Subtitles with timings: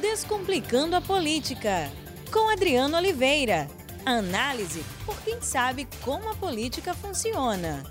[0.00, 1.90] Descomplicando a Política,
[2.30, 3.66] com Adriano Oliveira.
[4.04, 7.82] Análise por quem sabe como a política funciona.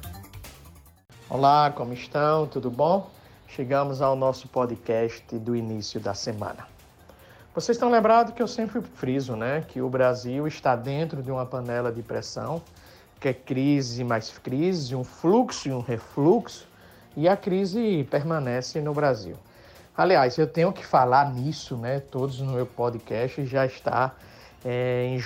[1.27, 2.45] Olá, como estão?
[2.45, 3.09] Tudo bom?
[3.47, 6.67] Chegamos ao nosso podcast do início da semana.
[7.55, 11.45] Vocês estão lembrados que eu sempre friso, né, que o Brasil está dentro de uma
[11.45, 12.61] panela de pressão,
[13.19, 16.67] que é crise mais crise, um fluxo e um refluxo,
[17.17, 19.35] e a crise permanece no Brasil.
[19.97, 22.01] Aliás, eu tenho que falar nisso, né?
[22.11, 24.13] Todos no meu podcast já está
[24.65, 25.17] é.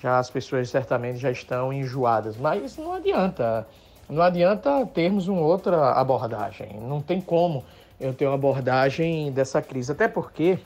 [0.00, 3.64] Já as pessoas certamente já estão enjoadas, mas não adianta.
[4.08, 6.80] Não adianta termos uma outra abordagem.
[6.80, 7.64] Não tem como
[8.00, 10.58] eu ter uma abordagem dessa crise, até porque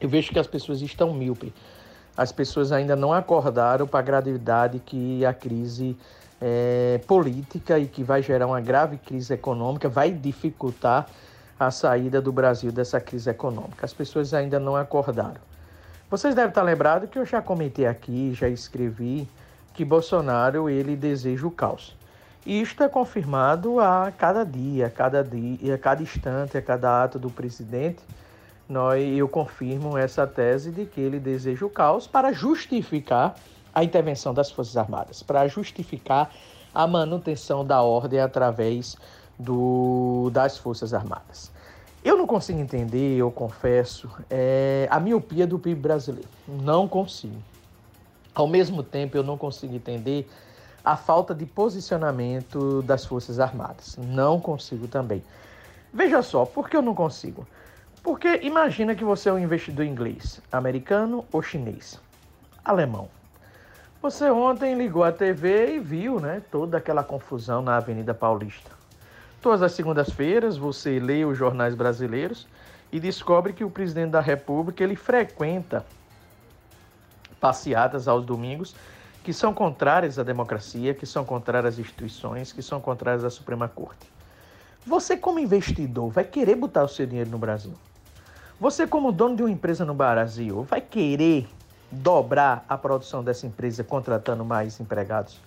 [0.00, 1.54] eu vejo que as pessoas estão míope.
[2.16, 5.96] As pessoas ainda não acordaram para a gravidade que a crise
[6.40, 11.06] é, política e que vai gerar uma grave crise econômica vai dificultar
[11.60, 13.84] a saída do Brasil dessa crise econômica.
[13.84, 15.42] As pessoas ainda não acordaram.
[16.10, 19.28] Vocês devem estar lembrados que eu já comentei aqui, já escrevi
[19.74, 21.94] que Bolsonaro ele deseja o caos.
[22.46, 27.04] E isto é confirmado a cada dia, a cada dia, a cada instante, a cada
[27.04, 28.00] ato do presidente.
[28.66, 33.36] Nós, eu confirmo essa tese de que ele deseja o caos para justificar
[33.74, 36.30] a intervenção das Forças Armadas, para justificar
[36.74, 38.96] a manutenção da ordem através
[39.40, 41.50] do, das Forças Armadas.
[42.04, 46.28] Eu não consigo entender, eu confesso, é, a miopia do PIB brasileiro.
[46.48, 47.36] Não consigo.
[48.34, 50.28] Ao mesmo tempo, eu não consigo entender
[50.84, 53.98] a falta de posicionamento das Forças Armadas.
[53.98, 55.22] Não consigo também.
[55.92, 57.46] Veja só, por que eu não consigo?
[58.02, 62.00] Porque imagina que você é um investidor inglês, americano ou chinês,
[62.64, 63.08] alemão.
[64.00, 68.79] Você ontem ligou a TV e viu né, toda aquela confusão na Avenida Paulista.
[69.40, 72.46] Todas as segundas-feiras você lê os jornais brasileiros
[72.92, 75.86] e descobre que o presidente da República ele frequenta
[77.40, 78.76] passeatas aos domingos
[79.22, 83.68] que são contrárias à democracia, que são contrárias às instituições, que são contrárias à Suprema
[83.68, 84.10] Corte.
[84.84, 87.74] Você, como investidor, vai querer botar o seu dinheiro no Brasil?
[88.58, 91.48] Você, como dono de uma empresa no Brasil, vai querer
[91.90, 95.40] dobrar a produção dessa empresa contratando mais empregados?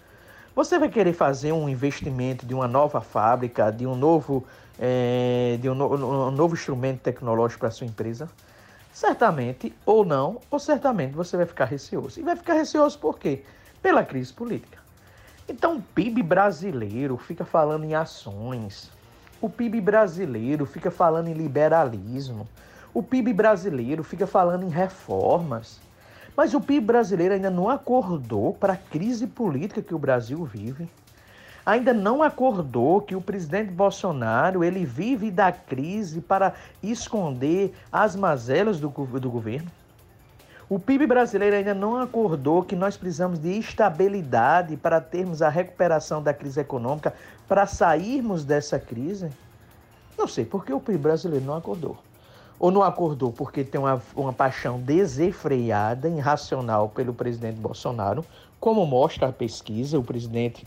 [0.56, 4.46] Você vai querer fazer um investimento de uma nova fábrica, de um novo,
[4.80, 8.30] é, de um, no, um novo instrumento tecnológico para sua empresa?
[8.94, 12.20] Certamente, ou não, ou certamente você vai ficar receoso.
[12.20, 13.42] E vai ficar receoso por quê?
[13.82, 14.78] Pela crise política.
[15.50, 18.92] Então, o PIB brasileiro fica falando em ações.
[19.42, 22.48] O PIB brasileiro fica falando em liberalismo.
[22.94, 25.82] O PIB brasileiro fica falando em reformas.
[26.36, 30.90] Mas o PIB brasileiro ainda não acordou para a crise política que o Brasil vive.
[31.66, 38.80] Ainda não acordou que o presidente Bolsonaro ele vive da crise para esconder as mazelas
[38.80, 39.72] do, do governo.
[40.68, 46.22] O PIB brasileiro ainda não acordou que nós precisamos de estabilidade para termos a recuperação
[46.22, 47.14] da crise econômica,
[47.48, 49.30] para sairmos dessa crise.
[50.18, 51.98] Não sei por que o PIB brasileiro não acordou
[52.64, 58.24] ou não acordou porque tem uma, uma paixão desenfreada, irracional pelo presidente Bolsonaro,
[58.58, 60.66] como mostra a pesquisa, o presidente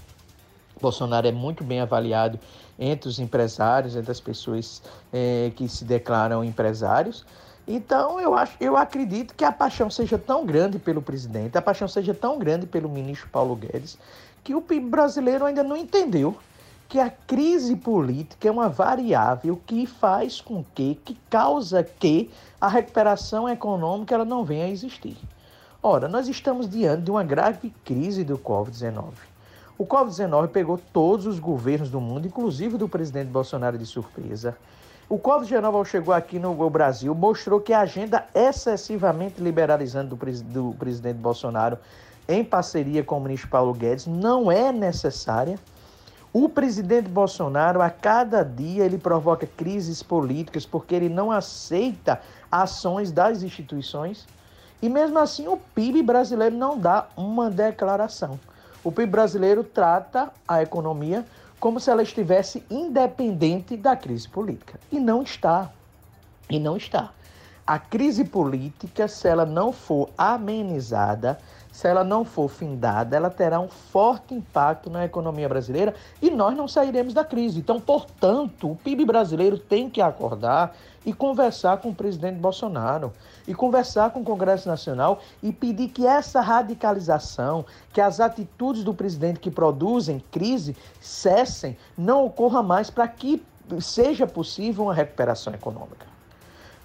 [0.79, 2.39] Bolsonaro é muito bem avaliado
[2.79, 7.25] entre os empresários, entre as pessoas é, que se declaram empresários.
[7.67, 11.89] Então, eu, acho, eu acredito que a paixão seja tão grande pelo presidente, a paixão
[11.89, 13.97] seja tão grande pelo ministro Paulo Guedes,
[14.45, 16.37] que o PIB brasileiro ainda não entendeu
[16.89, 22.31] que a crise política é uma variável que faz com que, que causa que
[22.61, 25.17] a recuperação econômica ela não venha a existir.
[25.83, 29.13] Ora, nós estamos diante de uma grave crise do Covid-19.
[29.79, 34.57] O Covid-19 pegou todos os governos do mundo, inclusive do presidente Bolsonaro de surpresa.
[35.09, 41.19] O Covid-19 chegou aqui no Brasil, mostrou que a agenda excessivamente liberalizante do, do presidente
[41.19, 41.79] Bolsonaro,
[42.29, 45.59] em parceria com o ministro Paulo Guedes, não é necessária
[46.39, 52.21] o presidente Bolsonaro, a cada dia, ele provoca crises políticas porque ele não aceita
[52.53, 54.27] ações das instituições.
[54.83, 58.39] E mesmo assim, o PIB brasileiro não dá uma declaração.
[58.85, 61.25] O PIB brasileiro trata a economia
[61.59, 64.79] como se ela estivesse independente da crise política.
[64.93, 65.71] E não está.
[66.51, 67.13] E não está.
[67.67, 71.37] A crise política, se ela não for amenizada,
[71.73, 75.93] se ela não for findada, ela terá um forte impacto na economia brasileira
[76.23, 77.59] e nós não sairemos da crise.
[77.59, 83.13] Então, portanto, o PIB brasileiro tem que acordar e conversar com o presidente Bolsonaro,
[83.49, 88.95] e conversar com o Congresso Nacional e pedir que essa radicalização, que as atitudes do
[88.95, 93.43] presidente que produzem crise cessem, não ocorra mais para que
[93.81, 96.16] seja possível uma recuperação econômica.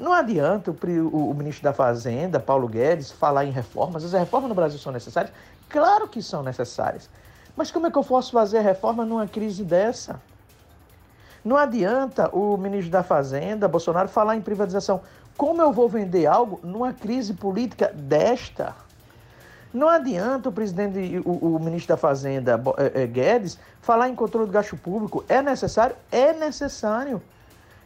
[0.01, 4.03] Não adianta o, o, ministro da Fazenda, Paulo Guedes, falar em reformas.
[4.03, 5.31] As reformas no Brasil são necessárias?
[5.69, 7.07] Claro que são necessárias.
[7.55, 10.19] Mas como é que eu posso fazer reforma numa crise dessa?
[11.45, 15.01] Não adianta o ministro da Fazenda, Bolsonaro, falar em privatização.
[15.37, 18.75] Como eu vou vender algo numa crise política desta?
[19.71, 24.47] Não adianta o presidente, o, o ministro da Fazenda, é, é, Guedes, falar em controle
[24.47, 25.23] do gasto público.
[25.29, 25.95] É necessário?
[26.11, 27.21] É necessário.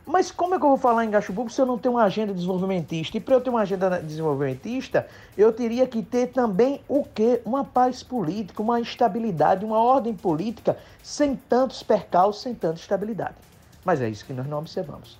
[0.05, 2.03] Mas como é que eu vou falar em gasto público se eu não tenho uma
[2.03, 3.17] agenda desenvolvimentista?
[3.17, 7.41] E para eu ter uma agenda desenvolvimentista, eu teria que ter também o quê?
[7.43, 13.35] Uma paz política, uma estabilidade, uma ordem política sem tantos percalços, sem tanta estabilidade.
[13.83, 15.17] Mas é isso que nós não observamos.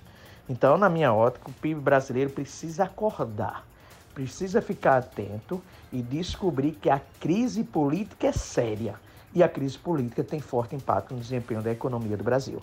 [0.48, 3.66] Então, na minha ótica, o PIB brasileiro precisa acordar,
[4.14, 5.60] precisa ficar atento
[5.92, 8.94] e descobrir que a crise política é séria
[9.34, 12.62] e a crise política tem forte impacto no desempenho da economia do Brasil.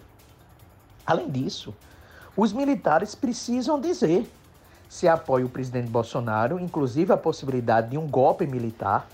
[1.06, 1.76] Além disso,
[2.35, 4.27] os militares precisam dizer
[4.89, 9.07] se apoia o presidente Bolsonaro, inclusive a possibilidade de um golpe militar.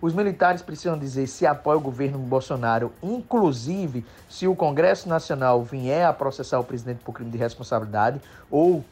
[0.00, 6.04] Os militares precisam dizer se apoia o governo Bolsonaro, inclusive se o Congresso Nacional vier
[6.04, 8.20] a processar o presidente por crime de responsabilidade
[8.50, 8.84] ou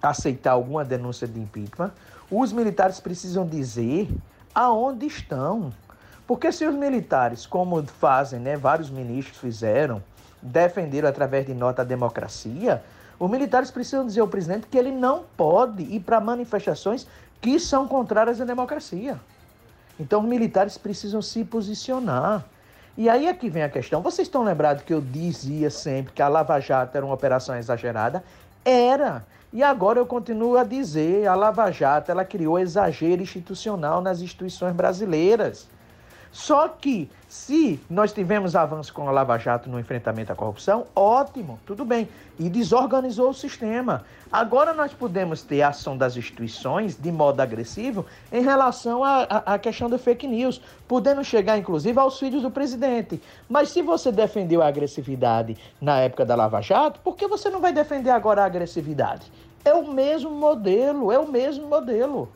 [0.00, 1.90] aceitar alguma denúncia de impeachment.
[2.30, 4.08] Os militares precisam dizer
[4.54, 5.72] aonde estão.
[6.26, 10.02] Porque se os militares, como fazem, né, vários ministros fizeram,
[10.40, 12.82] defenderam através de nota a democracia,
[13.18, 17.06] os militares precisam dizer ao presidente que ele não pode ir para manifestações
[17.40, 19.20] que são contrárias à democracia.
[19.98, 22.44] Então os militares precisam se posicionar.
[22.96, 24.00] E aí é que vem a questão.
[24.00, 28.24] Vocês estão lembrados que eu dizia sempre que a Lava Jato era uma operação exagerada?
[28.64, 29.24] Era.
[29.52, 34.74] E agora eu continuo a dizer, a Lava Jato, ela criou exagero institucional nas instituições
[34.74, 35.68] brasileiras.
[36.32, 41.58] Só que se nós tivemos avanço com a Lava Jato no enfrentamento à corrupção, ótimo,
[41.66, 42.08] tudo bem.
[42.38, 44.04] E desorganizou o sistema.
[44.30, 49.90] Agora nós podemos ter a ação das instituições de modo agressivo em relação à questão
[49.90, 53.20] do fake news, podendo chegar inclusive aos filhos do presidente.
[53.48, 57.60] Mas se você defendeu a agressividade na época da Lava Jato, por que você não
[57.60, 59.30] vai defender agora a agressividade?
[59.64, 62.30] É o mesmo modelo, é o mesmo modelo.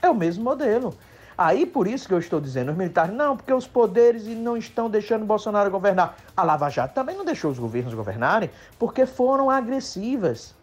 [0.00, 0.94] É o mesmo modelo.
[1.42, 4.90] Aí por isso que eu estou dizendo, os militares, não, porque os poderes não estão
[4.90, 6.18] deixando Bolsonaro governar.
[6.36, 10.54] A Lava Jato também não deixou os governos governarem, porque foram agressivas.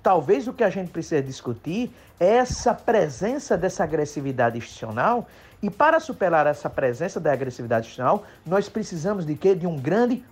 [0.00, 5.26] Talvez o que a gente precisa discutir é essa presença dessa agressividade institucional.
[5.60, 9.56] E para superar essa presença da agressividade institucional, nós precisamos de quê?
[9.56, 10.24] De um grande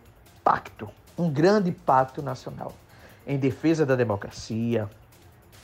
[0.45, 2.73] pacto, um grande pacto nacional
[3.27, 4.89] em defesa da democracia.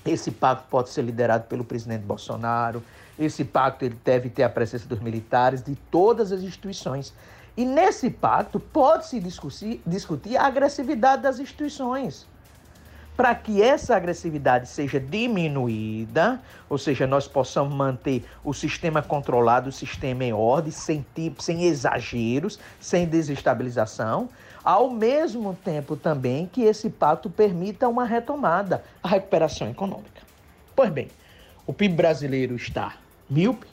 [0.05, 2.83] Esse pacto pode ser liderado pelo presidente Bolsonaro,
[3.19, 7.13] esse pacto ele deve ter a presença dos militares, de todas as instituições.
[7.57, 12.27] E nesse pacto pode-se discutir, discutir a agressividade das instituições.
[13.17, 19.73] Para que essa agressividade seja diminuída, ou seja, nós possamos manter o sistema controlado, o
[19.73, 24.29] sistema em ordem, sem, tipo, sem exageros, sem desestabilização,
[24.65, 30.23] ao mesmo tempo também que esse pacto permita uma retomada, a recuperação econômica.
[30.75, 31.07] Pois bem,
[31.69, 32.97] o PIB brasileiro está
[33.29, 33.67] míope,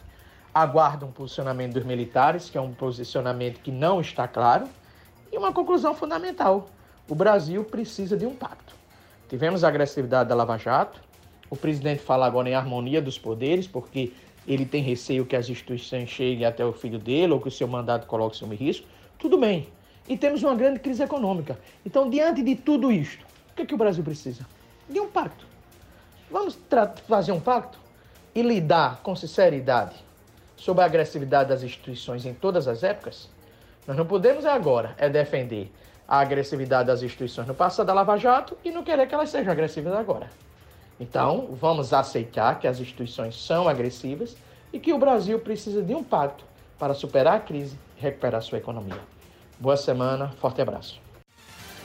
[0.53, 4.67] aguarda um posicionamento dos militares, que é um posicionamento que não está claro,
[5.31, 6.69] e uma conclusão fundamental:
[7.07, 8.75] o Brasil precisa de um pacto.
[9.29, 10.99] Tivemos a agressividade da Lava Jato,
[11.49, 14.13] o presidente fala agora em harmonia dos poderes, porque
[14.47, 17.67] ele tem receio que as instituições cheguem até o filho dele ou que o seu
[17.67, 18.87] mandato coloque sob risco.
[19.19, 19.67] Tudo bem.
[20.07, 21.59] E temos uma grande crise econômica.
[21.85, 24.47] Então, diante de tudo isto, o que, é que o Brasil precisa?
[24.89, 25.45] De um pacto.
[26.29, 26.57] Vamos
[27.07, 27.77] fazer um pacto?
[28.33, 29.95] E lidar com sinceridade
[30.55, 33.29] sobre a agressividade das instituições em todas as épocas,
[33.87, 35.71] nós não podemos agora é defender
[36.07, 39.51] a agressividade das instituições no passado da Lava Jato e não querer que elas sejam
[39.51, 40.29] agressivas agora.
[40.99, 44.35] Então, vamos aceitar que as instituições são agressivas
[44.71, 46.45] e que o Brasil precisa de um pacto
[46.77, 48.99] para superar a crise e recuperar sua economia.
[49.59, 50.99] Boa semana, forte abraço.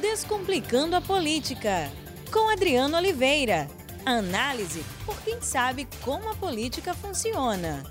[0.01, 1.91] Descomplicando a política,
[2.31, 3.69] com Adriano Oliveira.
[4.07, 7.83] Análise por quem sabe como a política funciona.